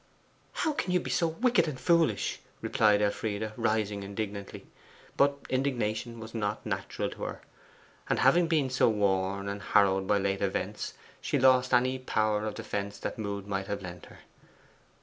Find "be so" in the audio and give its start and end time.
0.99-1.27